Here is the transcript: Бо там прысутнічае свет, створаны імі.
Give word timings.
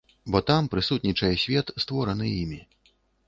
Бо 0.35 0.39
там 0.49 0.69
прысутнічае 0.75 1.29
свет, 1.43 1.67
створаны 1.85 2.25
імі. 2.41 2.59